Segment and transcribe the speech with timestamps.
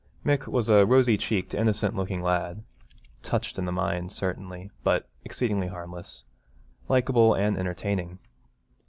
[0.25, 2.63] Mick was a rosy cheeked, innocent looking lad,
[3.21, 6.23] touched in the mind, certainly, but exceedingly harmless,
[6.87, 8.17] likeable and entertaining.